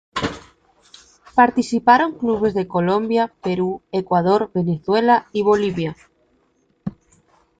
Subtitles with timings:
[1.35, 5.95] Participaron clubes de Colombia, Perú, Ecuador, Venezuela y Bolivia.